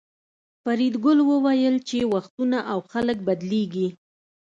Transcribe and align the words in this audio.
فریدګل 0.63 1.19
وویل 1.31 1.75
چې 1.89 1.97
وختونه 2.13 2.57
او 2.71 2.79
خلک 2.91 3.17
بدلیږي 3.27 3.87